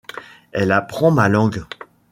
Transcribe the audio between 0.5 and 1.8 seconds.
Elle apprend ma langue.